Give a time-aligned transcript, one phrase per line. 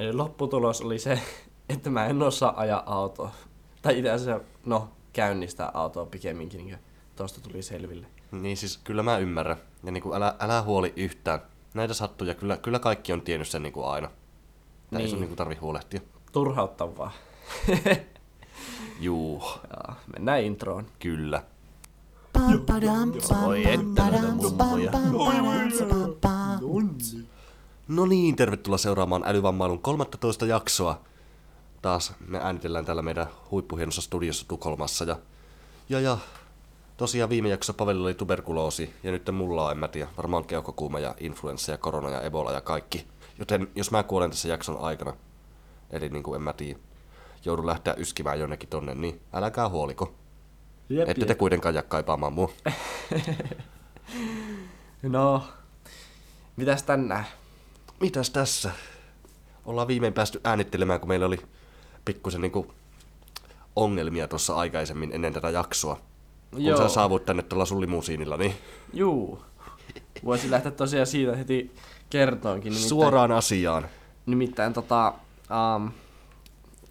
[0.00, 1.20] Eli lopputulos oli se,
[1.68, 3.30] että mä en osaa ajaa autoa.
[3.82, 6.78] Tai itse asiassa, no, käynnistää autoa pikemminkin, niin kuin
[7.16, 8.06] tosta tuli selville.
[8.32, 9.56] Niin siis kyllä mä ymmärrän.
[9.84, 11.40] Ja niin kuin älä, älä huoli yhtään.
[11.74, 14.10] Näitä sattuja, kyllä, kyllä kaikki on tiennyt sen niin kuin aina.
[14.90, 15.20] Tää ei sun Niin.
[15.20, 16.00] niin kuin tarvi huolehtia.
[16.32, 17.12] Turhauttavaa.
[19.00, 20.86] Juu, Ja, mennään introon.
[20.98, 21.42] kyllä.
[23.46, 24.92] Oi että näitä mummoja.
[27.90, 31.00] No niin, tervetuloa seuraamaan Älyvammailun 13 jaksoa.
[31.82, 35.04] Taas me äänitellään täällä meidän huippuhienossa studiossa Tukholmassa.
[35.04, 35.16] Ja,
[35.88, 36.18] ja, ja
[36.96, 40.98] tosiaan viime jaksossa Pavelilla oli tuberkuloosi, ja nyt mulla on, en mä tiedä, varmaan keuhkokuuma
[40.98, 43.06] ja influenssa ja korona ja ebola ja kaikki.
[43.38, 45.12] Joten jos mä kuolen tässä jakson aikana,
[45.90, 46.78] eli niin kuin en mä tiedä,
[47.44, 50.14] joudun lähteä yskimään jonnekin tonne, niin älkää huoliko.
[50.88, 52.50] Jep, Ette te kuitenkaan jää kaipaamaan mua.
[55.02, 55.44] No,
[56.56, 57.26] mitäs tänään?
[58.00, 58.70] Mitäs tässä?
[59.66, 61.38] Ollaan viimein päästy äänittelemään, kun meillä oli
[62.04, 62.74] pikkusen niinku
[63.76, 66.00] ongelmia tuossa aikaisemmin ennen tätä jaksoa.
[66.50, 66.78] Kun Joo.
[66.78, 68.54] sä saavuit tänne tuolla sun limusiinilla, niin
[68.92, 69.42] Juu.
[70.24, 71.74] Voisi lähteä tosiaan siitä heti
[72.10, 72.70] kertoonkin.
[72.70, 73.86] Nimittäin, suoraan asiaan.
[74.26, 75.14] Nimittäin tota...
[75.76, 75.90] Um,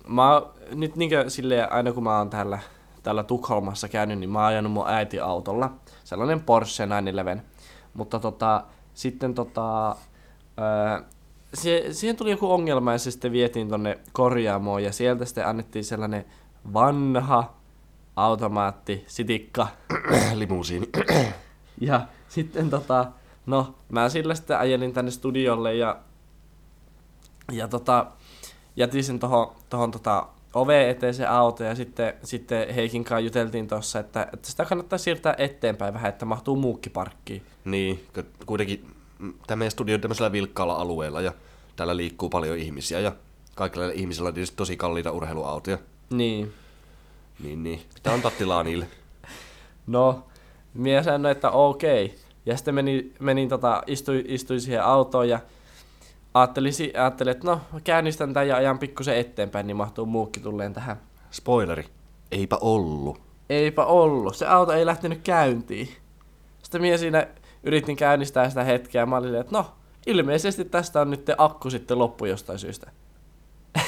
[0.08, 0.42] mä
[0.76, 2.60] nyt niinkö silleen, aina kun mä oon täällä,
[3.04, 5.74] täällä Tukholmassa käynyt, niin mä oon ajanut mun äiti autolla.
[6.04, 7.50] Sellainen Porsche 911.
[7.94, 8.64] Mutta tota,
[8.94, 9.96] sitten tota...
[10.60, 11.02] Öö,
[11.54, 15.86] sie, siihen tuli joku ongelma ja se sitten vietiin tonne korjaamoon ja sieltä sitten annettiin
[15.86, 16.26] sellainen
[16.74, 17.54] vanha
[18.16, 19.68] automaatti, sitikka,
[20.34, 20.90] Limusiini.
[21.82, 23.06] ja sitten tota,
[23.46, 25.98] no, mä sillä sitten ajelin tänne studiolle ja,
[27.52, 28.06] ja tota,
[28.76, 33.68] jätin sen tohon, tohon tota, oveen eteen se auto ja sitten, sitten Heikin kanssa juteltiin
[33.68, 37.44] tossa, että, että sitä kannattaa siirtää eteenpäin vähän, että mahtuu muukki parkkiin.
[37.66, 38.06] niin,
[38.46, 38.99] kuitenkin
[39.48, 41.34] tämä meidän studio on tämmöisellä vilkkaalla alueella ja
[41.76, 43.12] täällä liikkuu paljon ihmisiä ja
[43.56, 45.78] kaikilla ihmisillä on tietysti tosi kalliita urheiluautoja.
[46.10, 46.54] Niin.
[47.44, 47.82] Niin, niin.
[47.94, 48.88] Pitää antaa tilaa niille.
[49.88, 50.24] No,
[50.74, 52.16] minä sanoin, että okei.
[52.46, 55.40] Ja sitten menin, menin tota, istuin, istuin siihen autoon ja
[56.34, 61.02] ajattelin, ajattelin, että no, käynnistän tämän ja ajan pikkusen eteenpäin, niin mahtuu muukki tulleen tähän.
[61.32, 61.86] Spoileri.
[62.32, 63.22] Eipä ollut.
[63.50, 64.36] Eipä ollut.
[64.36, 65.90] Se auto ei lähtenyt käyntiin.
[66.64, 67.28] Sitten minä siinä
[67.64, 69.72] yritin käynnistää sitä hetkeä ja mä olin, että no,
[70.08, 72.92] ilmeisesti tästä on nyt akku sitten loppu jostain syystä.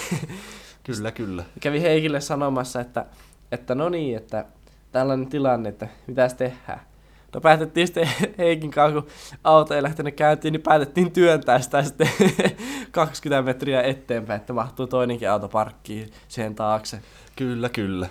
[0.84, 1.44] Kyllä, kyllä.
[1.60, 3.06] Kävi Heikille sanomassa, että,
[3.52, 4.46] että no niin, että
[4.92, 6.80] tällainen tilanne, että mitäs tehdään.
[7.34, 9.10] No päätettiin sitten Heikin kanssa, kun
[9.44, 12.10] auto ei lähtenyt käyntiin, niin päätettiin työntää sitä sitten
[12.92, 17.00] 20 metriä eteenpäin, että mahtuu toinenkin auto parkkiin sen taakse.
[17.36, 18.10] Kyllä, kyllä.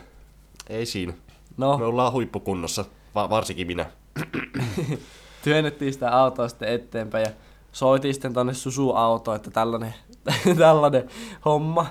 [0.68, 1.12] Ei siinä.
[1.56, 2.84] No, Me ollaan huippukunnossa,
[3.14, 3.86] va- varsinkin minä.
[5.42, 7.30] työnnettiin sitä autoa sitten eteenpäin ja
[7.72, 9.94] soitiin sitten tonne Susu-autoon, että tällainen,
[10.58, 11.08] tällainen
[11.44, 11.86] homma.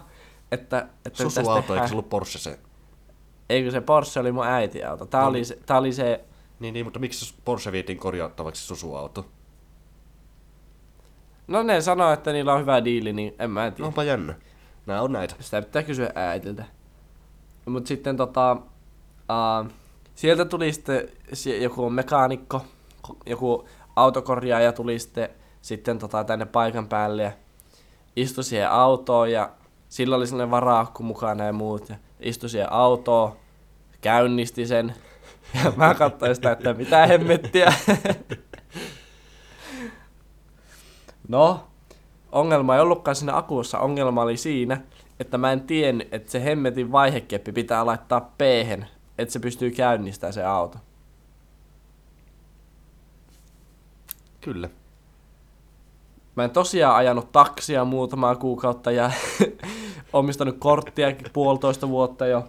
[0.52, 2.60] Että, että Susu-auto, eikö se ollut Porsche se?
[3.50, 5.06] Eikö se Porsche oli mun äiti auto.
[5.06, 5.28] Tää, No.
[5.28, 6.22] oli, se, tää oli se,
[6.60, 9.26] Niin, niin, mutta miksi Porsche vietiin korjattavaksi Susu-auto?
[11.48, 13.88] no ne sanoo, että niillä on hyvä diili, niin en mä tiedä.
[13.88, 14.36] Onpa jännä.
[14.86, 15.36] Nää on näitä.
[15.40, 16.64] Sitä pitää kysyä äitiltä.
[17.66, 19.72] Mut sitten tota, uh,
[20.16, 21.10] sieltä tuli sitten
[21.62, 22.79] joku mekaanikko, ko-
[23.26, 25.30] joku autokorjaaja tuli sitten,
[25.62, 27.32] sitten tota tänne paikan päälle ja
[28.16, 29.50] istui siihen autoon ja
[29.90, 33.32] sillä oli sellainen varaakku mukana ja muut ja istui siihen autoon,
[34.02, 34.96] käynnisti sen
[35.64, 37.74] ja mä katsoin sitä, että mitä hemmettiä.
[41.28, 41.68] No,
[42.32, 43.80] ongelma ei ollutkaan siinä akussa.
[43.80, 44.82] Ongelma oli siinä,
[45.20, 48.42] että mä en tiennyt, että se hemmetin vaihekeppi pitää laittaa p
[49.18, 50.78] että se pystyy käynnistämään se auto.
[54.42, 54.70] Kyllä.
[56.36, 59.12] Mä en tosiaan ajanut taksia muutamaa kuukautta ja
[60.14, 62.48] omistanut korttiakin puolitoista vuotta jo.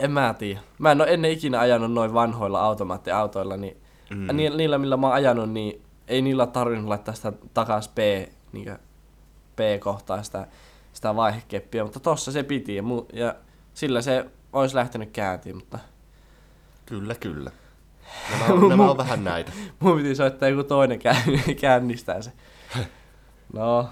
[0.00, 0.60] En mä tiedä.
[0.78, 3.76] Mä en ole ennen ikinä ajanut noin vanhoilla automaattiautoilla, niin
[4.10, 4.36] mm.
[4.36, 7.98] ni- niillä millä mä oon ajanut, niin ei niillä tarvinnut laittaa sitä takas P,
[8.52, 8.78] niin
[9.56, 10.46] P-kohtaa sitä,
[10.92, 13.34] sitä vaihekeppiä, mutta tossa se piti ja, mu- ja
[13.74, 15.78] sillä se olisi lähtenyt käyntiin, mutta
[16.86, 17.50] Kyllä, kyllä.
[18.30, 19.52] Nämä on, nämä on vähän näitä.
[19.80, 22.32] mun piti soittaa joku toinen käy- käynnistää se.
[23.52, 23.88] No,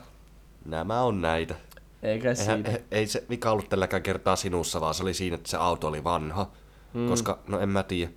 [0.64, 1.54] Nämä on näitä.
[2.02, 2.70] eikä Eihän, siinä.
[2.70, 5.86] ei, ei se vika ollut tälläkään kertaa sinussa, vaan se oli siinä, että se auto
[5.88, 6.50] oli vanha.
[6.94, 7.08] Mm.
[7.08, 8.12] Koska, no en mä tiedä.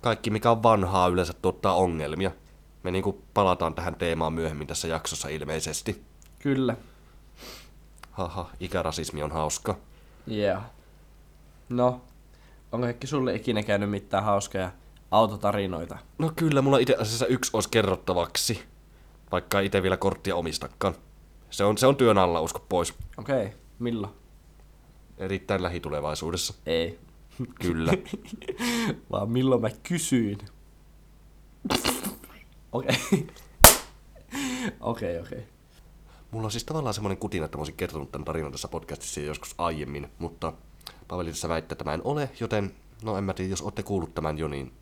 [0.00, 2.30] Kaikki mikä on vanhaa yleensä tuottaa ongelmia.
[2.82, 6.02] Me niinku palataan tähän teemaan myöhemmin tässä jaksossa ilmeisesti.
[6.38, 6.76] Kyllä.
[8.10, 9.76] Haha, ikärasismi on hauska.
[10.30, 10.62] Yeah.
[11.68, 12.00] No,
[12.72, 14.70] onko Heikki sulle ikinä käynyt mitään hauskoja
[15.14, 15.98] autotarinoita?
[16.18, 18.62] No kyllä, mulla itse asiassa yksi olisi kerrottavaksi.
[19.32, 20.94] Vaikka itse vielä korttia omistakaan.
[21.50, 22.94] Se on, se on työn alla, usko pois.
[23.16, 23.58] Okei, okay.
[23.78, 24.12] milloin?
[25.18, 26.54] Erittäin lähitulevaisuudessa.
[26.66, 26.98] Ei.
[27.60, 27.92] Kyllä.
[29.12, 30.38] Vaan milloin mä kysyin.
[32.72, 33.26] Okei.
[34.80, 35.44] Okei, okei.
[36.30, 39.26] Mulla on siis tavallaan semmoinen kutina, että mä olisin kertonut tämän tarinan tässä podcastissa jo
[39.26, 40.52] joskus aiemmin, mutta
[41.08, 44.14] Paveli tässä väittää, että mä en ole, joten no en mä tiedä, jos olette kuullut
[44.14, 44.72] tämän jo, niin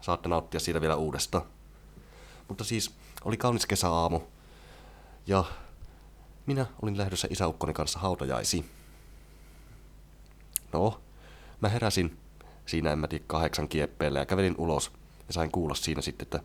[0.00, 1.44] saatte nauttia siitä vielä uudestaan.
[2.48, 4.20] Mutta siis oli kaunis kesäaamu
[5.26, 5.44] ja
[6.46, 8.70] minä olin lähdössä isäukkoni kanssa hautajaisiin.
[10.72, 11.00] No,
[11.60, 12.18] mä heräsin
[12.66, 14.92] siinä en mä tiedä kahdeksan kieppeellä ja kävelin ulos
[15.26, 16.40] ja sain kuulla siinä sitten, että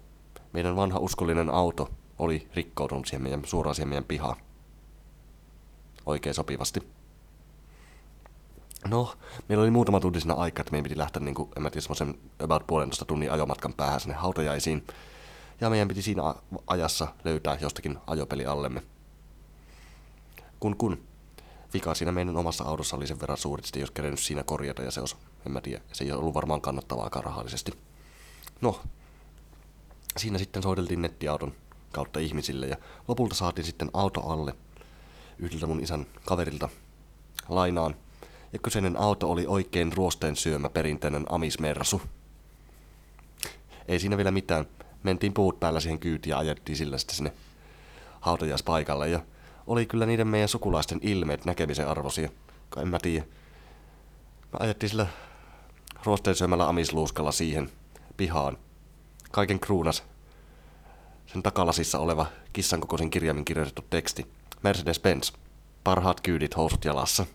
[0.54, 1.90] meidän vanha uskollinen auto
[2.20, 4.38] oli rikkoutunut siihen meidän, suoraan siihen meidän pihaan.
[6.06, 6.80] Oikein sopivasti.
[8.88, 9.14] No,
[9.50, 11.82] meillä oli muutama tunti siinä aikaa, että meidän piti lähteä, niin kuin, en mä tiedä,
[11.82, 14.88] semmoisen about puolentoista tunnin ajomatkan päähän sinne hautajaisiin.
[15.62, 16.36] Ja meidän piti siinä
[16.68, 18.84] ajassa löytää jostakin ajopeli allemme.
[20.60, 21.04] Kun kun
[21.74, 24.92] vika siinä meidän omassa autossa oli sen verran suuri, että olisi kerennyt siinä korjata ja
[24.92, 25.16] se olisi,
[25.46, 27.72] en mä tiedä, se ei ollut varmaan kannattavaakaan rahallisesti.
[28.62, 28.82] No,
[30.18, 31.54] siinä sitten soiteltiin nettiauton
[31.92, 32.78] kautta ihmisille ja
[33.08, 34.56] lopulta saatiin sitten auto alle
[35.40, 36.70] yhdeltä mun isän kaverilta
[37.50, 37.96] lainaan.
[38.54, 42.02] Ja kyseinen auto oli oikein ruosteen syömä perinteinen amismersu.
[43.88, 44.66] Ei siinä vielä mitään.
[45.04, 47.34] Mentiin puut päällä siihen kyytiin ja ajettiin sillä sitten sinne
[48.22, 49.10] hautajaispaikalle.
[49.10, 49.20] Ja
[49.68, 52.30] oli kyllä niiden meidän sukulaisten ilmeet näkemisen arvoisia.
[52.78, 53.26] En mä tiedä.
[54.52, 55.08] Me ajettiin sillä
[56.04, 57.70] ruosteen syömällä amisluuskalla siihen
[58.18, 58.58] pihaan.
[59.32, 60.04] Kaiken kruunas
[61.28, 64.26] sen takalasissa oleva kissan kokoisen kirjaimin kirjoitettu teksti.
[64.64, 65.34] Mercedes-Benz.
[65.84, 67.26] Parhaat kyydit housut jalassa.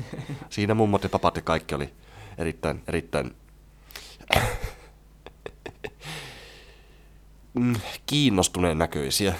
[0.50, 1.92] Siinä mummot ja papat ja kaikki oli
[2.38, 3.36] erittäin, erittäin
[7.54, 7.74] mm,
[8.06, 9.34] kiinnostuneen näköisiä.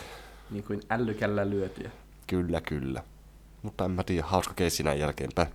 [0.50, 1.90] Niin kuin ällykällä lyötyjä.
[2.26, 3.02] Kyllä, kyllä.
[3.62, 5.48] Mutta en mä tiedä, hauska keissi näin jälkeenpäin.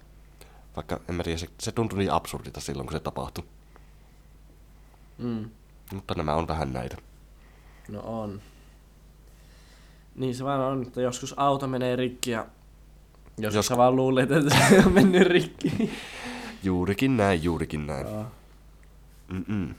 [0.75, 3.43] Vaikka en mä tiedä, se, se tuntui niin absurdita silloin, kun se tapahtui.
[5.17, 5.49] Mm.
[5.93, 6.97] Mutta nämä on vähän näitä.
[7.89, 8.41] No on.
[10.15, 12.45] Niin se vaan on, että joskus auto menee rikki ja
[13.37, 15.91] joskus Jos- sä vaan luulet, että se on mennyt rikki.
[16.63, 18.07] Juurikin näin, juurikin näin.
[18.07, 18.25] Joo.
[19.27, 19.75] Mm-mm.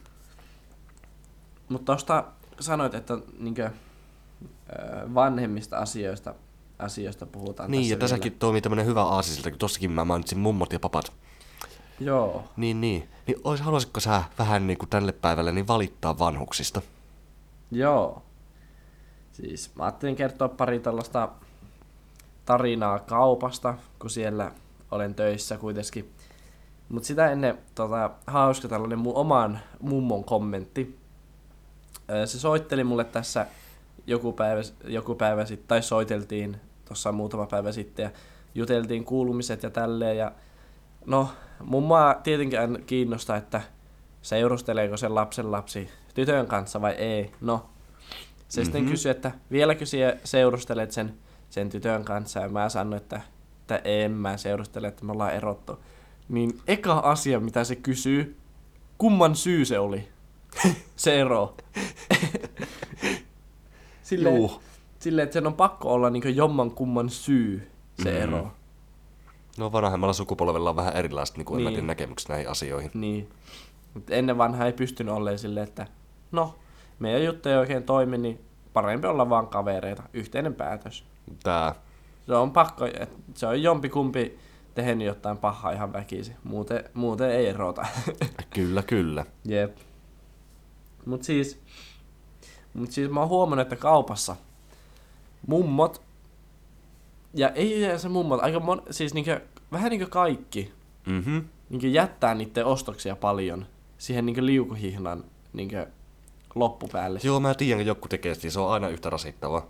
[1.69, 2.25] Mutta tuosta
[2.61, 3.71] sanoit, että niinkö,
[5.15, 6.35] vanhemmista asioista,
[6.79, 8.39] asioista puhutaan Niin, tässä ja tässäkin vielä.
[8.39, 11.13] toimii tämmönen hyvä aasisilta, kun tossakin mä mainitsin mummot ja papat.
[12.01, 12.45] Joo.
[12.57, 13.09] Niin, niin.
[13.27, 16.83] Niin ois, haluaisitko sä vähän niin kuin tälle päivälle niin valittaa vanhuksista?
[17.71, 18.23] Joo.
[19.33, 21.29] Siis mä ajattelin kertoa pari tällaista
[22.49, 24.51] tarinaa kaupasta, kun siellä
[24.91, 26.13] olen töissä kuitenkin.
[26.89, 30.99] Mutta sitä ennen tota, hauska tällainen mun oman mummon kommentti.
[32.25, 33.47] Se soitteli mulle tässä
[34.07, 38.11] joku päivä, joku päivä sitten, tai soiteltiin tuossa muutama päivä sitten ja
[38.55, 40.17] juteltiin kuulumiset ja tälleen.
[40.17, 40.33] Ja
[41.07, 41.29] no,
[41.65, 43.61] mummaa tietenkin aina kiinnostaa, että
[44.23, 47.33] seurusteleeko se lapsen lapsi tytön kanssa vai ei.
[47.41, 47.57] No,
[48.49, 48.65] se mm-hmm.
[48.65, 48.91] sitten Mhm.
[48.91, 51.15] kysyi, että vieläkö sinä seurustelet sen,
[51.51, 53.21] sen tytön kanssa, ja mä sanoin, että,
[53.61, 55.79] että en mä seurustele, että me ollaan erottu.
[56.29, 58.37] Niin eka asia, mitä se kysyy,
[58.99, 60.09] kumman syy se oli?
[60.97, 61.55] se ero.
[64.03, 64.63] Silleen, Juu.
[64.99, 67.71] silleen, että sen on pakko olla niin jomman kumman syy,
[68.03, 68.17] se Mm.
[68.23, 68.51] ero.
[69.59, 71.73] No vanhemmalla sukupolvella on vähän erilaiset niin kuin Niin.
[71.75, 71.87] niin.
[71.87, 72.91] näkemykset näihin asioihin.
[72.95, 73.29] Niin.
[73.95, 75.87] Mutta ennen vanhaa ei pystynyt olemaan silleen, että
[76.33, 76.55] no,
[76.99, 78.41] meidän juttu ei oikein toimi, niin
[78.73, 80.03] parempi olla vaan kavereita.
[80.13, 81.05] Yhteinen päätös.
[81.43, 81.75] Tää,
[82.27, 82.85] Se on pakko,
[83.35, 84.39] se on jompikumpi
[84.75, 86.37] tehnyt jotain pahaa ihan väkisin.
[86.45, 87.87] Muuten, muuten ei erota.
[88.55, 89.25] kyllä, kyllä.
[89.45, 89.77] Jep.
[91.07, 91.61] Mut siis,
[92.75, 94.37] mut siis mä oon huomannut, että kaupassa
[95.47, 96.03] mummot,
[97.35, 99.41] ja ei se mummot, aika mon, siis niinkö,
[99.73, 100.73] vähän niinkö kaikki,
[101.07, 101.39] Mhm.
[101.69, 103.67] niinkö jättää niiden ostoksia paljon
[103.99, 105.87] siihen niinkö liukuhihnan niinkö
[106.55, 107.21] loppupäälle.
[107.23, 109.67] Joo, mä tiedän, että joku tekee se on aina yhtä rasittavaa.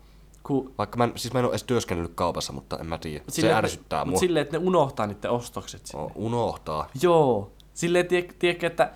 [0.49, 3.25] Ku, Vaikka mä, en- siis mä en ole edes työskennellyt kaupassa, mutta en mä tiedä.
[3.29, 4.19] Se silleen, että- ärsyttää mua.
[4.19, 6.05] silleen, että ne unohtaa niiden ostokset sinne.
[6.05, 6.89] Oh, unohtaa.
[7.03, 7.51] Joo.
[7.75, 8.91] Silleen, tiedätkö, tiedätkö että,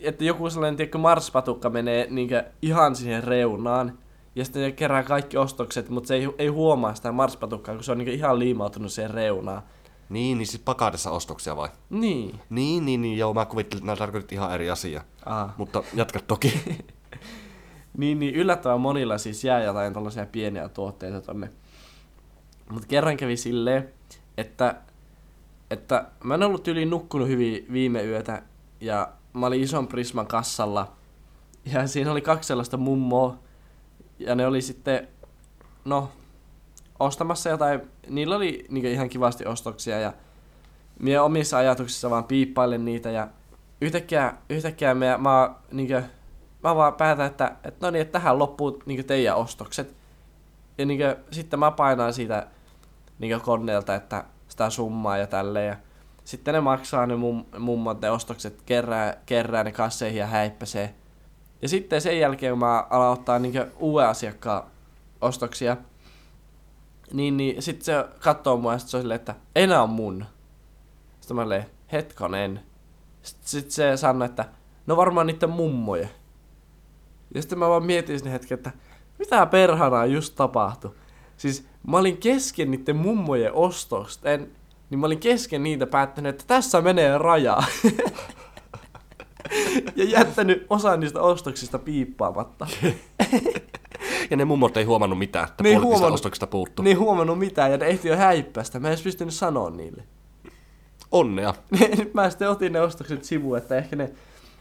[0.00, 3.98] että joku sellainen, tiedätkö, marspatukka menee niinkö ihan siihen reunaan,
[4.34, 7.92] ja sitten ne kerää kaikki ostokset, mutta se ei, ei huomaa sitä marspatukkaa, kun se
[7.92, 9.62] on niinkö ihan liimautunut siihen reunaan.
[10.08, 11.68] Niin, niin siis pakatessa ostoksia vai?
[11.90, 12.40] Niin.
[12.50, 15.02] Niin, niin, niin, joo, mä kuvittelin, että nämä tarkoitit ihan eri asia.
[15.26, 15.50] Ah.
[15.56, 16.60] Mutta jatka toki.
[17.98, 21.50] Niin, niin yllättävän monilla siis jää jotain tällaisia pieniä tuotteita tonne.
[22.70, 23.88] Mutta kerran kävi silleen,
[24.36, 24.74] että,
[25.70, 28.42] että mä en ollut yli nukkunut hyvin viime yötä
[28.80, 30.92] ja mä olin ison Prisman kassalla
[31.64, 33.38] ja siinä oli kaksi sellaista mummoa
[34.18, 35.08] ja ne oli sitten,
[35.84, 36.10] no,
[37.00, 40.12] ostamassa jotain, niillä oli niin ihan kivasti ostoksia ja
[40.98, 43.28] minä omissa ajatuksissa vaan piippailen niitä ja
[43.80, 46.04] yhtäkkiä, yhtäkkiä minä, mä, niin kuin,
[46.62, 49.96] mä vaan päätän, että, että no niin, että tähän loppuu niin teidän ostokset.
[50.78, 52.46] Ja niin kuin, sitten mä painaan siitä
[53.18, 55.68] niin koneelta, että sitä summaa ja tälleen.
[55.68, 55.76] Ja
[56.24, 60.94] sitten ne maksaa ne mum, mummot ne ostokset, kerää, kerää ne kasseihin ja häippäsee.
[61.62, 64.62] Ja sitten sen jälkeen, mä alan ottaa niin uuden asiakkaan
[65.20, 65.76] ostoksia,
[67.12, 70.24] niin, niin sitten se katsoo mua ja se on silleen, että enää on mun.
[71.20, 72.60] Sitten mä olin, hetkonen.
[73.22, 74.44] Sitten sit se sanoi, että
[74.86, 76.08] no varmaan niiden mummoja.
[77.34, 78.72] Ja sitten mä vaan mietin sinne hetken, että
[79.18, 80.90] mitä perhanaa just tapahtui.
[81.36, 84.50] Siis mä olin kesken niiden mummojen ostosten,
[84.90, 87.56] niin mä olin kesken niitä päättänyt, että tässä menee raja.
[89.96, 92.66] ja jättänyt osan niistä ostoksista piippaamatta.
[94.30, 96.82] Ja ne mummot ei huomannut mitään, että ne puolet niistä ostoksista puuttuu.
[96.82, 98.80] Ne ei huomannut mitään ja ne ehti jo häippästä.
[98.80, 100.02] Mä en edes pystynyt sanoa niille.
[101.12, 101.54] Onnea.
[101.98, 104.12] Nyt mä sitten otin ne ostokset sivuun, että ehkä ne,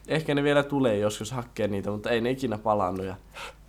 [0.07, 3.05] ehkä ne vielä tulee joskus hakkeen niitä, mutta ei ne ikinä palannut.
[3.05, 3.15] Ja,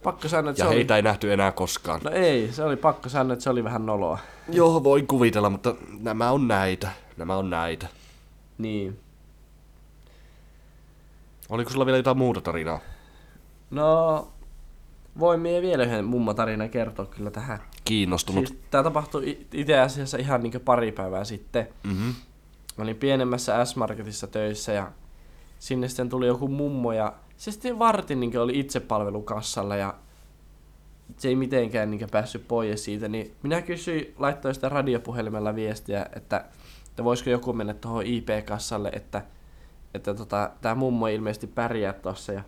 [0.02, 0.98] pakko sanoa, että ja se heitä oli...
[0.98, 2.00] ei nähty enää koskaan.
[2.04, 4.18] No ei, se oli pakko sanoa, että se oli vähän noloa.
[4.48, 6.90] Joo, voi kuvitella, mutta nämä on näitä.
[7.16, 7.86] Nämä on näitä.
[8.58, 9.00] Niin.
[11.48, 12.80] Oliko sulla vielä jotain muuta tarinaa?
[13.70, 14.28] No,
[15.18, 17.58] voin mie vielä yhden mummatarinan kertoa kyllä tähän.
[17.84, 18.46] Kiinnostunut.
[18.46, 21.68] Siis, tämä tapahtui itse asiassa ihan niin pari päivää sitten.
[21.82, 22.14] Mm-hmm.
[22.76, 24.92] Mä olin pienemmässä S-Marketissa töissä ja
[25.58, 29.94] sinne sitten tuli joku mummo ja se sitten vartin niin oli itsepalvelukassalla ja
[31.16, 36.44] se ei mitenkään niin päässyt pois siitä, niin minä kysyin, laittoi sitä radiopuhelimella viestiä, että,
[36.88, 39.22] että voisiko joku mennä tuohon IP-kassalle, että,
[39.94, 42.42] että tota, tämä mummo ilmeisesti pärjää tuossa ja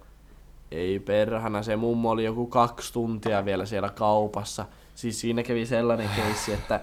[0.71, 4.67] ei perhana, se mummo oli joku kaksi tuntia vielä siellä kaupassa.
[4.95, 6.81] Siis siinä kävi sellainen keissi, että,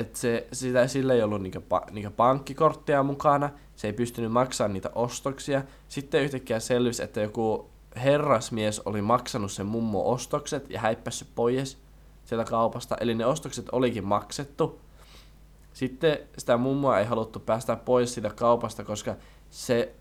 [0.00, 4.90] että se, sitä, sillä ei ollut niinku, niinku pankkikorttia mukana, se ei pystynyt maksamaan niitä
[4.94, 5.62] ostoksia.
[5.88, 11.78] Sitten yhtäkkiä selvisi, että joku herrasmies oli maksanut sen mummo ostokset ja häippässyt pois
[12.24, 12.96] sieltä kaupasta.
[13.00, 14.80] Eli ne ostokset olikin maksettu.
[15.72, 19.16] Sitten sitä mummoa ei haluttu päästä pois siitä kaupasta, koska
[19.50, 19.94] se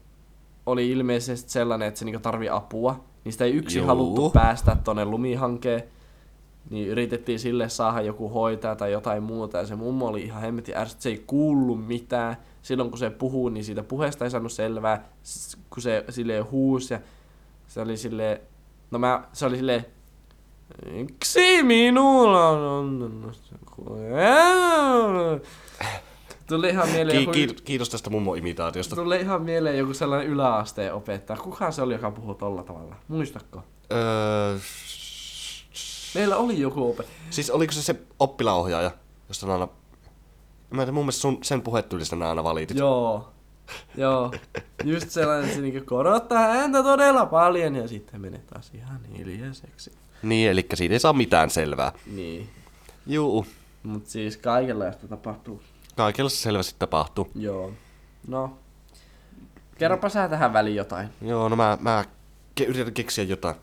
[0.65, 3.03] oli ilmeisesti sellainen, että se niinku tarvii apua.
[3.25, 3.87] Niistä ei yksin Juu.
[3.87, 5.83] haluttu päästä tonne lumihankeen.
[6.69, 9.57] Niin yritettiin sille saada joku hoitaja tai jotain muuta.
[9.57, 12.37] Ja se mummo oli ihan hemmetin ärsyt, se ei kuullu mitään.
[12.61, 15.09] Silloin kun se puhuu, niin siitä puheesta ei saanut selvää.
[15.69, 16.99] Kun se sille huusi ja
[17.67, 18.41] se oli sille
[18.91, 19.85] no mä, se oli sille
[20.91, 23.31] Miksi minulla on
[26.47, 27.31] Tuli ihan mieleen joku...
[27.31, 28.95] Kiitos, kiitos tästä mummo-imitaatiosta.
[28.95, 31.37] Tuli ihan mieleen joku sellainen yläasteen opettaja.
[31.37, 32.95] Kuka se oli, joka puhuu tolla tavalla?
[33.07, 33.63] Muistatko?
[33.91, 34.57] Öö...
[36.15, 37.19] Meillä oli joku opettaja.
[37.29, 38.91] Siis oliko se se oppilaohjaaja,
[39.27, 39.67] josta aina...
[40.69, 42.77] Mä en mun mielestä sun, sen puhetyylistä aina valitit.
[42.77, 43.29] Joo.
[43.97, 44.31] Joo.
[44.83, 49.91] Just sellainen, että se niinku korottaa ääntä todella paljon ja sitten menee taas ihan hiljaiseksi.
[50.23, 51.91] Niin, eli siitä ei saa mitään selvää.
[52.15, 52.49] Niin.
[53.07, 53.45] Juu.
[53.83, 55.61] Mut siis kaikenlaista tapahtuu.
[55.95, 57.29] Kaikella se selvästi tapahtuu.
[57.35, 57.71] Joo.
[58.27, 58.57] No.
[59.77, 61.09] Kerropa sä tähän väliin jotain.
[61.21, 62.05] Joo, no mä, mä
[62.61, 63.55] ke- yritän keksiä jotain.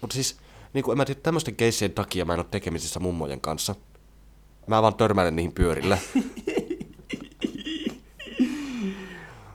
[0.00, 0.36] Mutta siis,
[0.74, 3.74] niin kuin en mä tiedä, tämmöisten keissien takia mä en ole tekemisissä mummojen kanssa.
[4.66, 5.98] Mä vaan törmäilen niihin pyörillä.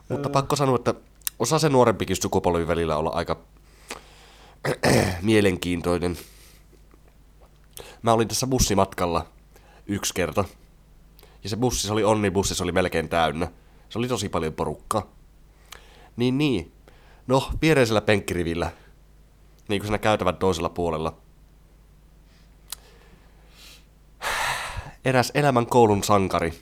[0.08, 0.94] Mutta pakko sanoa, että
[1.38, 3.36] osa se nuorempikin sukupolvi välillä olla aika
[5.22, 6.18] mielenkiintoinen.
[8.02, 9.26] Mä olin tässä bussimatkalla
[9.86, 10.44] yksi kerta.
[11.44, 13.48] Ja se bussi, se oli onnibussi, se oli melkein täynnä.
[13.88, 15.06] Se oli tosi paljon porukkaa.
[16.16, 16.72] Niin niin.
[17.26, 18.70] No, viereisellä penkkirivillä.
[19.70, 21.16] Niin kuin siinä käytävän toisella puolella.
[25.04, 26.58] Eräs elämän koulun sankari.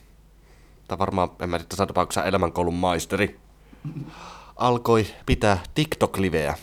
[0.89, 3.41] Tai varmaan, en mä tiedä, tässä tapauksessa elämänkoulun maisteri.
[4.57, 6.55] Alkoi pitää TikTok-liveä.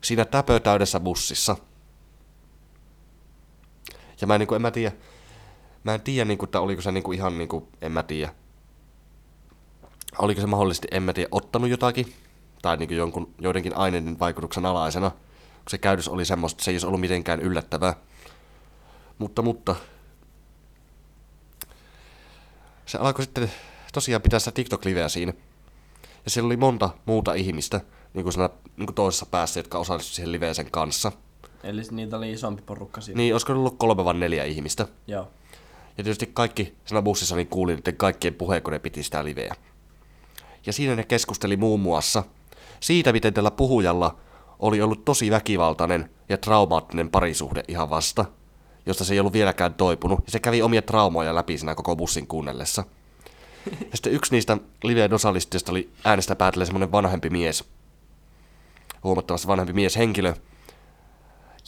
[0.00, 1.56] Siinä täpötäydessä bussissa.
[4.20, 4.92] Ja mä en, niin kuin, en mä tiedä,
[5.84, 8.02] Mä en tiedä, niin kuin, että oliko se niin kuin, ihan, niin kuin, en mä
[8.02, 8.34] tiedä.
[10.18, 12.12] Oliko se mahdollisesti, en mä tiedä, ottanut jotakin,
[12.62, 15.10] tai niin kuin jonkun, joidenkin aineiden vaikutuksen alaisena.
[15.68, 17.94] Se käytös oli semmoista, se ei olisi ollut mitenkään yllättävää.
[19.18, 19.76] Mutta, mutta,
[22.86, 23.52] se alkoi sitten
[23.92, 25.32] tosiaan pitää sitä TikTok-liveä siinä.
[26.24, 27.80] Ja siellä oli monta muuta ihmistä,
[28.14, 31.12] niin kuin, siinä, niin kuin toisessa päässä, jotka osallistuivat siihen liveeseen kanssa.
[31.62, 33.16] Eli niitä oli isompi porukka siinä.
[33.16, 34.88] Niin, olisiko ollut kolme vai neljä ihmistä.
[35.06, 35.28] Joo.
[35.98, 39.54] Ja tietysti kaikki siinä bussissa niin kuuli niiden kaikkien puheen, kun ne piti sitä liveä.
[40.66, 42.24] Ja siinä ne keskusteli muun muassa
[42.80, 44.18] siitä, miten tällä puhujalla
[44.62, 48.24] oli ollut tosi väkivaltainen ja traumaattinen parisuhde ihan vasta.
[48.86, 50.20] josta se ei ollut vieläkään toipunut.
[50.26, 52.84] Ja se kävi omia traumoja läpi siinä koko bussin kuunnellessa.
[53.66, 57.64] Ja sitten yksi niistä liveen osallistujista oli äänestä päätellen semmoinen vanhempi mies.
[59.04, 60.34] Huomattavasti vanhempi mieshenkilö,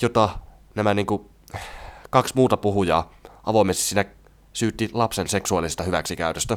[0.01, 0.39] jota
[0.75, 1.31] nämä niinku
[2.11, 4.05] kaksi muuta puhujaa avoimesti siinä
[4.53, 6.57] syytti lapsen seksuaalisesta hyväksikäytöstä.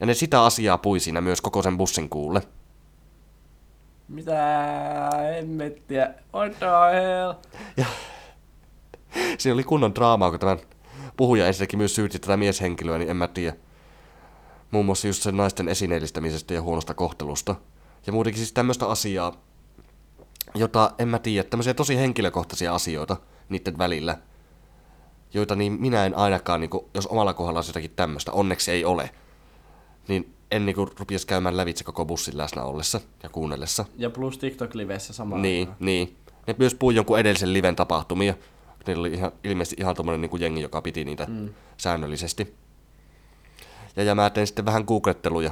[0.00, 2.42] Ja ne sitä asiaa pui siinä myös koko sen bussin kuulle.
[4.08, 4.36] Mitä
[5.34, 6.14] hemmettiä?
[6.34, 7.32] What the hell?
[9.38, 10.58] Siinä oli kunnon draamaa, kun tämän
[11.16, 13.56] puhuja ensinnäkin myös syytti tätä mieshenkilöä, niin en mä tiedä.
[14.70, 17.54] Muun muassa just sen naisten esineellistämisestä ja huonosta kohtelusta.
[18.06, 19.32] Ja muutenkin siis tämmöistä asiaa,
[20.54, 23.16] jota en mä tiedä, tämmöisiä tosi henkilökohtaisia asioita
[23.48, 24.18] niiden välillä,
[25.34, 29.10] joita niin minä en ainakaan, niin jos omalla kohdalla jotakin tämmöistä, onneksi ei ole,
[30.08, 33.84] niin en niin rupies käymään lävitse koko bussin läsnä ollessa ja kuunnellessa.
[33.96, 35.76] Ja plus TikTok-liveissä samaan Niin, aikaan.
[35.80, 36.16] niin.
[36.46, 38.34] Ne myös puhui jonkun edellisen liven tapahtumia.
[38.86, 41.48] Niillä oli ihan, ilmeisesti ihan tommonen niin jengi, joka piti niitä mm.
[41.76, 42.54] säännöllisesti.
[43.96, 45.50] Ja, ja mä tein sitten vähän googletteluja,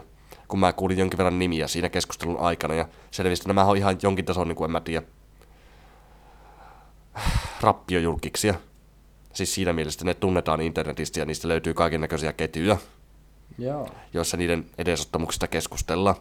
[0.49, 2.75] kun mä kuulin jonkin verran nimiä siinä keskustelun aikana.
[2.75, 5.07] Ja selvisi, että nämä on ihan jonkin tason, niin kuin en mä tiedä,
[7.61, 8.55] rappiojulkiksia.
[9.33, 12.77] Siis siinä mielessä, ne tunnetaan internetistä ja niistä löytyy kaiken näköisiä ketjuja,
[13.59, 13.89] Joo.
[14.13, 16.17] joissa niiden edesottamuksista keskustellaan.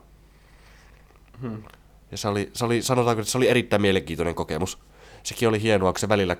[1.41, 1.63] Hmm.
[2.11, 4.79] Ja se oli, se oli, sanotaanko, että se oli erittäin mielenkiintoinen kokemus.
[5.23, 6.35] Sekin oli hienoa, kun se välillä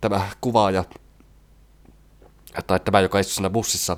[0.00, 0.84] tämä kuvaaja,
[2.66, 3.96] tai tämä, joka istui siinä bussissa,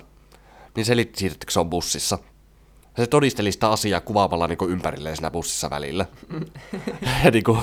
[0.76, 2.18] niin selitti siitä, että se on bussissa.
[2.96, 6.06] Ja se todisteli sitä asiaa kuvaamalla niin ympärilleen siinä bussissa välillä.
[7.24, 7.58] ja niin kuin,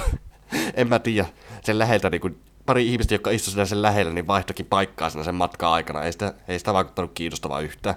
[0.73, 1.27] en mä tiedä,
[1.63, 5.23] sen läheltä niin kuin, pari ihmistä, jotka istuivat siinä sen lähellä, niin vaihtokin paikkaa siinä
[5.23, 6.03] sen matkan aikana.
[6.03, 7.95] Ei sitä, ei sitä vaikuttanut kiinnostavaa yhtään.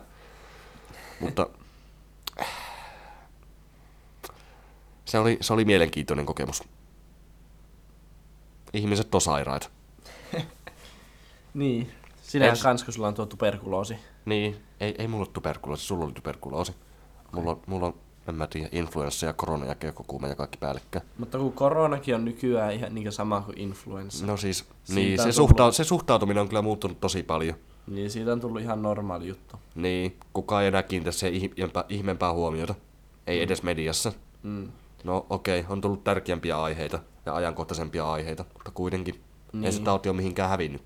[1.21, 1.49] Mutta
[5.05, 6.63] se oli, se oli mielenkiintoinen kokemus.
[8.73, 9.69] Ihmiset on sairaita.
[11.55, 11.93] Niin.
[12.23, 13.97] Sinähän Ens- kans, kun sulla on tuo tuberkuloosi.
[14.25, 16.75] Niin, ei, ei mulla ole tuberkuloosi, sulla oli tuberkuloosi.
[17.33, 17.95] Mulla mulla on
[18.29, 21.05] en mä tiedä, influenssa ja korona ja keuhkokuume ja kaikki päällekkäin.
[21.19, 25.23] Mutta kun koronakin on nykyään ihan niin sama kuin influenssa, No siis, Siitä niin, se,
[25.23, 27.57] tullut- suhta, se suhtautuminen on kyllä muuttunut tosi paljon.
[27.87, 29.57] niin siitä on tullut ihan normaali juttu.
[29.75, 32.75] Niin, kukaan ei enää kiinnitä siihen ihmeempää, ihmeempää huomiota.
[33.27, 34.13] Ei edes mediassa.
[34.43, 34.69] Mm.
[35.05, 39.21] No okei, okay, on tullut tärkeämpiä aiheita ja ajankohtaisempia aiheita, mutta kuitenkin
[39.53, 39.65] niin.
[39.65, 39.85] ei se Niin.
[39.85, 40.83] tauti ole mihinkään hävinnyt.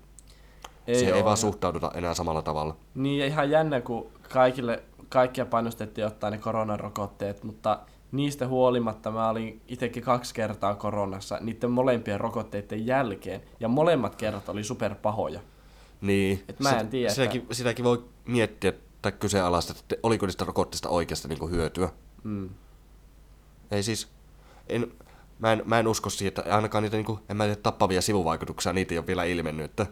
[0.87, 2.75] Ei Siihen ei vaan suhtauduta enää samalla tavalla.
[2.95, 7.79] Niin ja ihan jännä, kun kaikille, kaikkia painostettiin ottaa ne koronarokotteet, mutta
[8.11, 14.49] niistä huolimatta mä olin itsekin kaksi kertaa koronassa niiden molempien rokotteiden jälkeen, ja molemmat kerrat
[14.49, 15.39] oli superpahoja.
[16.01, 16.43] Niin.
[16.47, 20.89] Et mä en tiedä, että- Sitäkin, sitäkin voi miettiä tai kyseenalaista, että oliko niistä rokotteista
[20.89, 21.89] oikeasta niin hyötyä.
[22.23, 22.49] Mm.
[23.71, 24.07] Ei siis,
[24.69, 24.91] en,
[25.39, 28.01] mä, en, mä en usko siihen, että ainakaan niitä, niin kuin, en mä tiedä, tappavia
[28.01, 29.85] sivuvaikutuksia, niitä ei ole vielä ilmennyt, että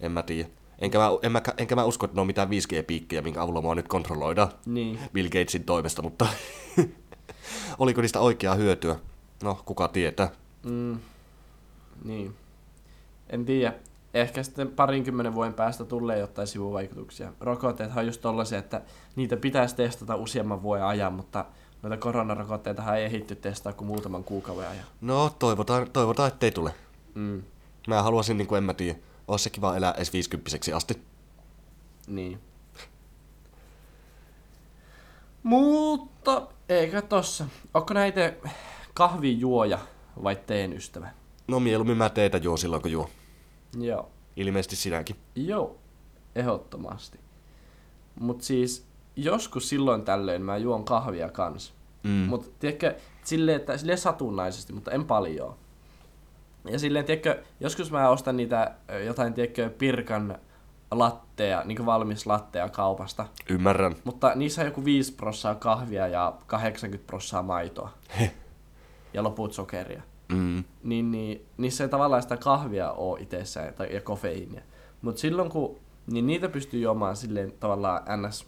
[0.00, 0.48] en mä tiedä.
[0.78, 3.74] Enkä mä, en mä, enkä mä usko, että ne on mitään 5G-piikkejä, minkä avulla mua
[3.74, 4.98] nyt kontrolloidaan Niin.
[5.12, 6.26] Bill Gatesin toimesta, mutta
[7.78, 8.96] oliko niistä oikeaa hyötyä?
[9.42, 10.30] No, kuka tietää.
[10.66, 10.98] Mm.
[12.04, 12.34] Niin.
[13.30, 13.74] En tiedä.
[14.14, 17.32] Ehkä sitten parinkymmenen vuoden päästä tulee jotain sivuvaikutuksia.
[17.40, 18.82] Rokotteethan on just tollasia, että
[19.16, 21.44] niitä pitäisi testata useamman vuoden ajan, mutta
[21.82, 24.84] noita koronarokotteitahan ei ehditty testaa kuin muutaman kuukauden ajan.
[25.00, 26.74] No, toivotaan, toivotaan ettei tule.
[27.14, 27.42] Mm.
[27.88, 31.02] Mä haluaisin, niin kuin en mä tiedä, olisi se kiva elää edes 50 asti.
[32.06, 32.40] Niin.
[35.42, 37.46] Mutta eikä tossa.
[37.74, 38.32] Onko näitä
[38.94, 39.78] kahvijuoja
[40.22, 41.10] vai teen ystävä?
[41.48, 43.10] No mieluummin mä teitä juo silloin, kun juo.
[43.78, 44.10] Joo.
[44.36, 45.16] Ilmeisesti sinäkin.
[45.34, 45.76] Joo,
[46.34, 47.20] ehdottomasti.
[48.20, 48.86] Mut siis
[49.16, 51.74] joskus silloin tällöin mä juon kahvia kans.
[52.02, 52.10] Mm.
[52.10, 55.54] Mutta tiedätkö, silleen, että, silleen satunnaisesti, mutta en paljon.
[56.70, 58.74] Ja silleen, tiedätkö, joskus mä ostan niitä
[59.06, 60.38] jotain, tiedätkö, pirkan
[60.90, 63.26] latteja, niin valmis latteja kaupasta.
[63.50, 63.94] Ymmärrän.
[64.04, 67.90] Mutta niissä on joku 5 prossaa kahvia ja 80 prossaa maitoa.
[68.20, 68.34] Heh.
[69.14, 70.02] Ja loput sokeria.
[70.32, 70.64] Mm.
[70.82, 74.62] Niin, niin niissä ei tavallaan sitä kahvia ole itsessään tai, ja kofeiinia.
[75.02, 78.46] Mutta silloin kun, niin niitä pystyy juomaan silleen tavallaan ns,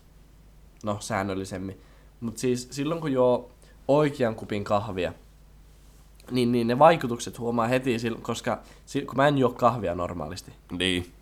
[0.84, 1.80] no säännöllisemmin.
[2.20, 3.50] Mutta siis silloin kun juo
[3.88, 5.12] oikean kupin kahvia,
[6.30, 8.58] niin, niin ne vaikutukset huomaa heti, silloin, koska
[9.06, 11.12] kun mä en juo kahvia normaalisti, Niin.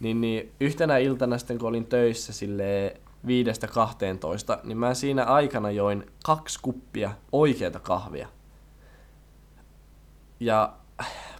[0.00, 5.70] niin, niin yhtenä iltana sitten kun olin töissä sille viidestä 12, niin mä siinä aikana
[5.70, 8.28] join kaksi kuppia oikeata kahvia.
[10.40, 10.72] Ja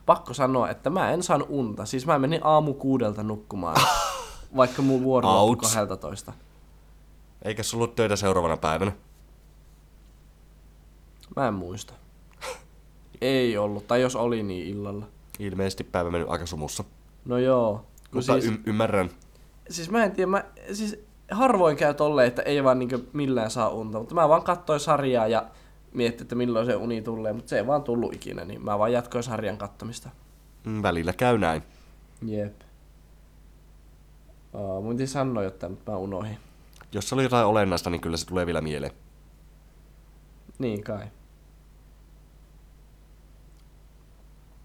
[0.06, 1.84] pakko sanoa, että mä en saanut unta.
[1.84, 3.76] Siis mä menin aamu kuudelta nukkumaan,
[4.56, 5.74] vaikka mun vuoro loppui Ouch.
[5.74, 6.32] 12.
[7.42, 8.92] Eikä sulla ollut töitä seuraavana päivänä?
[11.36, 11.94] Mä en muista.
[13.22, 15.06] Ei ollut, tai jos oli, niin illalla.
[15.38, 16.85] Ilmeisesti päivä mennyt aika sumussa.
[17.24, 17.74] No joo.
[17.76, 17.85] Kun
[18.18, 19.11] Mutta siis, y- ymmärrän.
[19.70, 23.68] siis mä en tiedä, mä, siis harvoin käy tolleen, että ei vaan niinku millään saa
[23.68, 25.46] unta, mutta mä vaan katsoin sarjaa ja
[25.92, 28.92] miettii, että milloin se uni tulee, mutta se ei vaan tullut ikinä, niin mä vaan
[28.92, 30.11] jatkoin sarjan kattomista.
[30.64, 31.62] Mm, Välillä käy näin.
[32.26, 32.54] Jep.
[34.52, 36.38] Oh, mun piti sanoa jotain, mutta mä unohdin.
[36.92, 38.92] Jos se oli jotain olennaista, niin kyllä se tulee vielä mieleen.
[40.58, 41.06] Niin kai.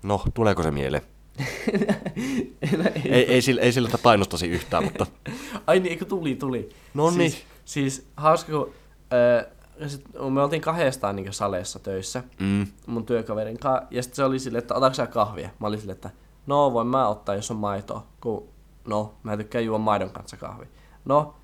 [0.07, 1.03] No, tuleeko se mieleen?
[1.39, 2.77] ei.
[3.11, 5.05] Ei, ei, sillä, ei sillä painostasi yhtään, mutta...
[5.67, 6.69] Ai niin, eikö tuli, tuli.
[6.93, 7.31] No niin.
[7.31, 8.73] Siis, siis hauska, kun
[9.13, 9.45] äh,
[9.89, 12.67] sit, me oltiin kahdestaan niin saleessa töissä Mm.
[12.87, 13.87] mun työkaverin kanssa.
[13.91, 15.49] Ja sitten se oli silleen, että otatko kahvia?
[15.59, 16.09] Mä olin silleen, että
[16.47, 18.07] no voin mä ottaa, jos on maitoa.
[18.21, 18.47] Kun,
[18.87, 20.65] no, mä tykkään juoda maidon kanssa kahvi.
[21.05, 21.35] No,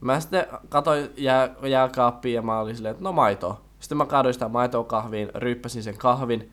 [0.00, 3.60] mä sitten katsoin jää, jääkaappiin ja mä olin silleen, että no maitoa.
[3.80, 6.52] Sitten mä kaadoin sitä maitoa kahviin, ryyppäsin sen kahvin.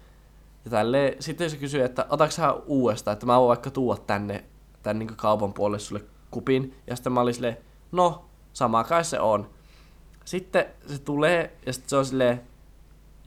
[0.66, 4.44] Ja tälleen, sitten se kysyi, että otaks sä uudestaan, että mä voin vaikka tuoda tänne
[4.84, 6.76] tän niin kaupan puolelle sulle kupin.
[6.88, 7.58] Ja sitten mä olin silleen,
[7.92, 9.50] no, sama kai se on.
[10.26, 12.42] Sitten se tulee ja sitten se on silleen,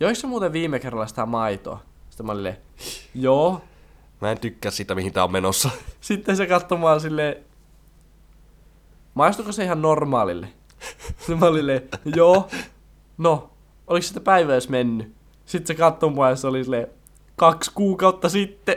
[0.01, 1.83] joiko se muuten viime kerralla sitä maitoa?
[2.11, 2.59] Sitten mä olin silleen,
[3.15, 3.63] joo.
[4.21, 5.71] Mä en tykkää siitä, mihin tää on menossa.
[6.01, 7.37] Sitten se katsoi mua silleen,
[9.15, 10.49] maistuiko se ihan normaalille?
[11.19, 12.49] Sitten mä olin silleen, joo.
[13.19, 13.51] No,
[13.87, 15.15] oliko sitä päivä edes mennyt?
[15.47, 16.89] Sitten se katsoi mua ja se oli silleen,
[17.43, 18.77] kaksi kuukautta sitten.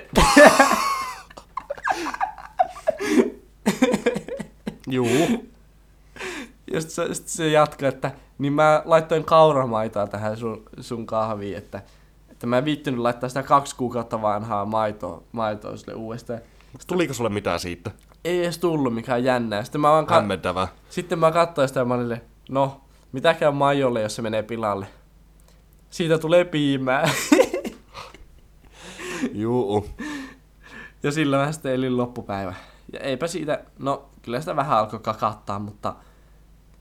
[4.87, 5.45] Juu.
[6.73, 11.57] Ja sitten se, sit se jatkoi, että niin mä laittoin kauramaitoa tähän sun, sun kahviin,
[11.57, 11.81] että,
[12.31, 16.39] että mä en viittynyt laittaa sitä kaksi kuukautta vanhaa maitoa, maitoa sille uudestaan.
[16.87, 17.91] Tuliko sulle mitään siitä?
[18.23, 19.63] Ei edes tullut mikään jännää.
[19.63, 20.67] Sitten mä, vaan ka- Hämmentävää.
[20.89, 24.87] Sitten mä katsoin sitä ja mä olin, no, mitä käy majolle, jos se menee pilalle?
[25.89, 27.09] Siitä tulee piimää.
[29.33, 29.87] Juu.
[31.03, 32.53] ja sillä mä sitten elin loppupäivä.
[32.93, 35.95] Ja eipä siitä, no kyllä sitä vähän alkoi kakattaa, mutta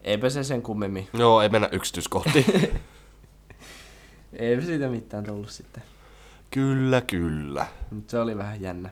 [0.00, 1.08] eipä se sen kummemmin.
[1.12, 2.44] Joo, ei mennä yksityiskohtiin.
[4.32, 5.82] Eipä siitä mitään tullut sitten.
[6.50, 7.66] kyllä, kyllä.
[7.90, 8.90] Mutta se oli vähän jännä.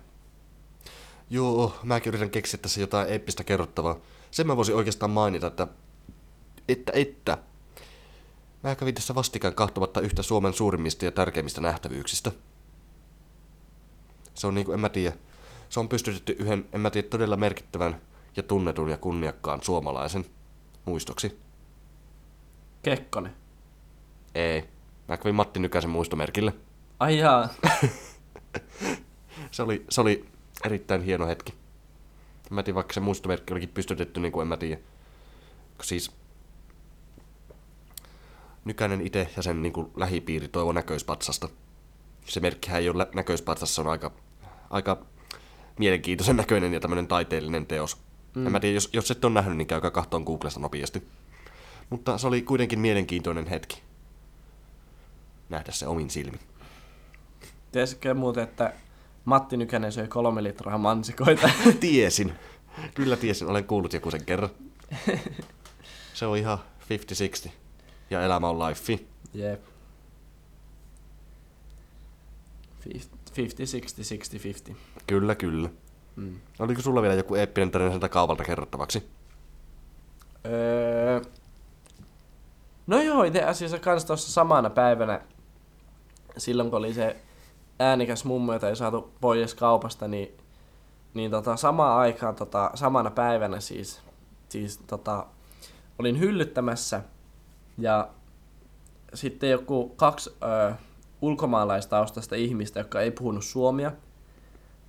[1.31, 3.97] Joo, mäkin yritän keksiä tässä jotain eeppistä kerrottavaa.
[4.31, 5.67] Sen mä voisin oikeastaan mainita, että...
[6.69, 7.39] Että, että...
[8.63, 12.33] Mä kävin tässä vastikään kahtomatta yhtä Suomen suurimmista ja tärkeimmistä nähtävyyksistä.
[14.35, 15.17] Se on niinku, en mä tiedä.
[15.69, 18.01] Se on pystytetty yhden, en mä tiedä, todella merkittävän
[18.37, 20.25] ja tunnetun ja kunniakkaan suomalaisen
[20.85, 21.39] muistoksi.
[22.83, 23.33] Kekkonen.
[24.35, 24.65] Ei.
[25.09, 26.55] Mä kävin Matti Nykäsen muistomerkille.
[27.01, 27.49] Ai jaa.
[29.51, 30.25] Se oli, se oli
[30.65, 31.55] erittäin hieno hetki.
[32.51, 34.81] Mä tiedä, vaikka se muistomerkki olikin pystytetty, niin kuin en mä tiedä.
[35.83, 36.11] Siis
[38.65, 41.49] Nykänen itse ja sen niin kuin, lähipiiri toivo näköispatsasta.
[42.25, 44.13] Se merkkihän ei ole lä- näköispatsassa, on aika,
[44.71, 45.07] aika
[45.79, 47.97] mielenkiintoisen näköinen ja tämmöinen taiteellinen teos.
[48.35, 48.47] Mm.
[48.47, 51.09] En mä tiedä, jos, jos et ole nähnyt, niin käykää kahtoon Googlesta nopeasti.
[51.91, 53.83] Mutta se oli kuitenkin mielenkiintoinen hetki.
[55.49, 56.41] Nähdä se omin silmin.
[57.73, 58.73] Tiesitkö muuten, että
[59.25, 61.51] Matti Nykänen söi kolme litraa mansikoita?
[61.81, 62.33] tiesin.
[62.95, 64.51] Kyllä tiesin, olen kuullut joku sen kerran.
[66.15, 66.59] Se on ihan
[67.47, 67.51] 50-60.
[68.11, 68.99] Ja elämä on life.
[69.35, 69.63] Jep.
[72.85, 74.83] 50, 60, 60, 50.
[75.07, 75.69] Kyllä, kyllä.
[76.17, 76.41] Mm.
[76.59, 79.11] Oliko sulla vielä joku eeppinen tarina sieltä kaupalta kerrottavaksi?
[80.47, 81.21] Öö...
[82.87, 85.21] No joo, itse asiassa kans tuossa samana päivänä,
[86.37, 87.17] silloin kun oli se
[87.79, 90.39] äänikäs mummo, jota ei saatu pois kaupasta, niin,
[91.15, 94.01] niin tota, samaan aikaan, tota, samana päivänä siis,
[94.49, 95.27] siis tota,
[95.99, 97.03] olin hyllyttämässä
[97.79, 98.09] ja
[99.15, 100.75] sitten joku kaksi ö,
[101.23, 103.93] ulkomaalaistaustaista ihmistä, jotka ei puhunut suomia,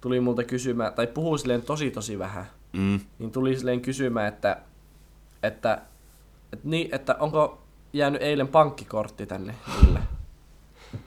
[0.02, 3.00] tuli multa kysymään, tai puhuu silleen tosi tosi vähän, Mm.
[3.20, 4.58] niin tuli silleen kysymään, että,
[5.44, 5.82] että,
[6.54, 7.62] että, niin, että onko
[7.94, 10.00] jäänyt eilen pankkikortti tänne niille.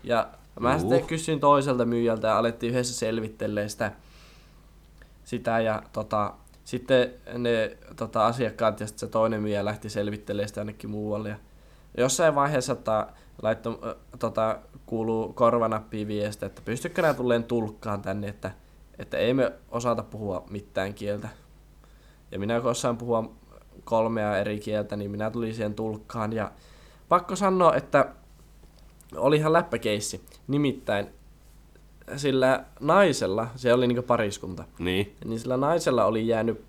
[0.05, 0.29] Ja
[0.61, 3.93] mä sitten kysyin toiselta myyjältä ja alettiin yhdessä selvittelee sitä,
[5.25, 6.35] sitä ja tota,
[6.65, 11.29] sitten ne tota, asiakkaat ja sitten se toinen myyjä lähti selvittelemään sitä jonnekin muualle.
[11.29, 11.37] Ja
[11.97, 12.77] jossain vaiheessa
[13.43, 18.51] laitto, ö, tota, kuuluu korvanappiin viesti, että pystykö nää tulleen tulkkaan tänne, että,
[18.99, 21.29] että ei me osata puhua mitään kieltä.
[22.31, 23.33] Ja minä kun osaan puhua
[23.85, 26.33] kolmea eri kieltä, niin minä tulin siihen tulkkaan.
[26.33, 26.51] Ja
[27.09, 28.09] pakko sanoa, että
[29.17, 30.25] oli ihan läppäkeissi.
[30.49, 31.07] Nimittäin
[32.17, 35.17] sillä naisella, se oli niinku pariskunta, Niin.
[35.25, 36.65] niin sillä naisella oli jäänyt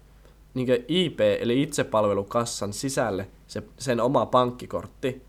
[0.53, 5.21] niinku IP, eli itsepalvelukassan sisälle se, sen oma pankkikortti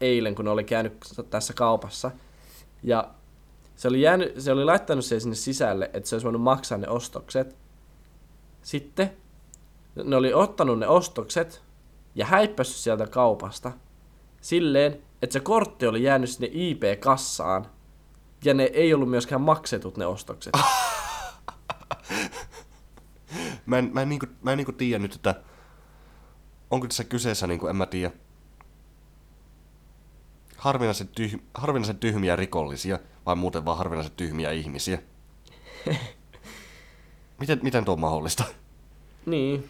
[0.00, 0.92] eilen, kun oli käynyt
[1.30, 2.10] tässä kaupassa.
[2.82, 3.10] Ja
[3.76, 6.88] Se oli, jäänyt, se oli laittanut sen sinne sisälle, että se olisi voinut maksaa ne
[6.88, 7.56] ostokset.
[8.62, 9.10] Sitten
[10.04, 11.62] ne oli ottanut ne ostokset
[12.14, 13.72] ja häippässyt sieltä kaupasta
[14.40, 17.66] silleen, että se kortti oli jäänyt sinne IP-kassaan
[18.44, 20.52] ja ne ei ollut myöskään maksetut ne ostokset.
[23.66, 25.34] Mä en, mä en, niinku, mä en niinku tiedä nyt, että
[26.70, 28.10] onko tässä kyseessä, niinku, en mä tiedä,
[30.64, 34.98] harvinaisen, tyh, harvinaisen tyhmiä rikollisia vai muuten vaan harvinaisen tyhmiä ihmisiä.
[37.40, 38.44] miten, miten tuo on mahdollista?
[39.26, 39.68] Niin,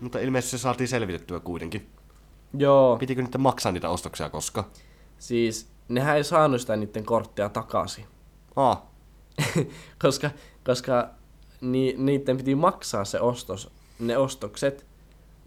[0.00, 1.90] Mutta ilmeisesti se saatiin selvitettyä kuitenkin.
[2.58, 2.96] joo.
[2.96, 4.70] Pitikö nyt maksaa niitä ostoksia koska?
[5.18, 8.04] Siis nehän ei saanut sitä niiden korttia takaisin.
[8.56, 8.90] Aa,
[10.02, 10.30] koska
[10.64, 11.10] koska
[11.60, 14.86] ni, niiden piti maksaa se ostos, ne ostokset.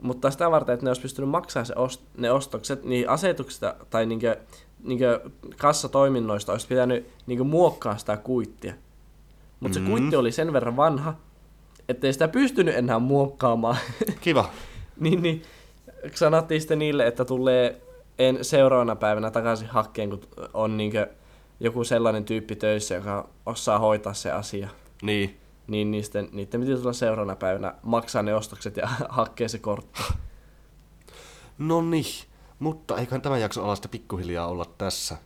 [0.01, 4.05] Mutta sitä varten, että ne olisi pystynyt maksamaan se ost, ne ostokset, niin asetuksista tai
[4.05, 4.38] niinkö,
[4.84, 5.19] niinkö
[5.58, 8.73] kassatoiminnoista olisi pitänyt niinkö muokkaa sitä kuittia.
[9.60, 9.86] Mutta Mm.
[9.86, 11.13] se kuitti oli sen verran vanha,
[11.89, 13.77] ettei sitä pystynyt enää muokkaamaan.
[14.21, 14.49] kiva.
[14.99, 15.41] niin, niin
[16.13, 17.81] sanottiin sitten niille, että tulee
[18.19, 20.21] en seuraavana päivänä takaisin hakkeen, kun
[20.53, 21.08] on niinkö
[21.60, 24.69] joku sellainen tyyppi töissä, joka osaa hoitaa se asia.
[25.01, 25.38] Niin.
[25.67, 30.01] Niin niisten, niiden piti tulla seuraavana päivänä maksaa ne ostokset ja hakkea se kortti.
[31.58, 32.25] No niin,
[32.60, 35.17] mutta eiköhän tämä jakso ala sitten pikkuhiljaa olla tässä.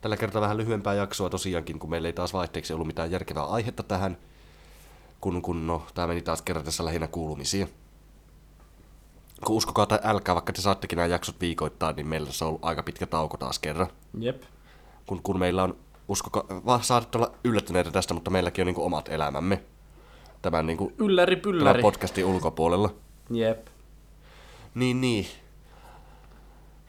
[0.00, 3.82] Tällä kertaa vähän lyhyempää jaksoa tosiaankin, kun meillä ei taas vaihteeksi ollut mitään järkevää aihetta
[3.82, 4.16] tähän.
[5.20, 7.66] Kun, kun no, tämä meni taas kerran tässä lähinnä kuulumisia.
[9.44, 12.64] Kun uskokaa tai älkää, vaikka te saattekin nämä jaksot viikoittain, niin meillä se on ollut
[12.64, 13.88] aika pitkä tauko taas kerran.
[14.18, 14.42] Jep.
[15.06, 15.76] Kun, kun meillä on,
[16.08, 19.62] uskokaa, vaan saatatte olla yllättyneitä tästä, mutta meilläkin on niin omat elämämme.
[20.42, 21.82] Tämän, niin kuin, Ylläri tämän pylläri.
[21.82, 22.94] podcastin ulkopuolella.
[23.30, 23.66] Jep.
[24.74, 25.26] Niin, niin.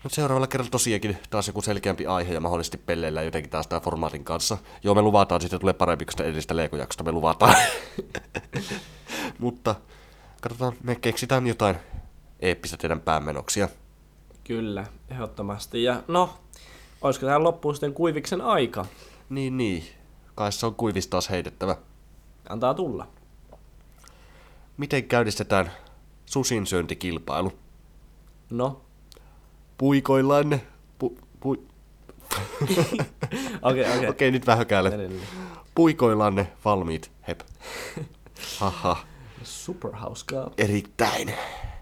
[0.04, 4.24] Nyt seuraavalla kerralla tosiaankin taas joku selkeämpi aihe ja mahdollisesti pelleillä jotenkin taas tämän formaatin
[4.24, 4.58] kanssa.
[4.84, 7.56] Joo, me luvataan, että tulee parempi kuin sitä edellistä Lego-jaksosta, me luvataan.
[9.40, 9.76] Mutta
[10.42, 11.76] katsotaan, me keksitään jotain
[12.40, 13.70] eeppistä teidän päämenoksia.
[14.44, 15.84] Kyllä, ehdottomasti.
[15.84, 16.30] Ja no,
[17.02, 18.86] olisiko tähän loppuun sitten kuiviksen aika?
[19.30, 19.84] Niin, niin.
[20.36, 21.76] Kai se on kuivis taas heitettävä.
[22.50, 23.08] Antaa tulla.
[24.80, 25.72] Miten käynnistetään
[26.26, 27.54] susin syöntikilpailu?
[28.50, 28.82] No,
[29.78, 30.62] Puikoillaan.
[31.00, 31.52] Pu, pu,
[33.62, 34.08] okei, okei.
[34.10, 34.90] Okei, nyt vähän käälle.
[34.90, 35.28] Edelleen.
[35.76, 37.42] Puikoillanne valmiit, hep.
[38.60, 38.98] Haha,
[39.44, 40.52] Superhauskaa.
[40.58, 41.34] erittäin.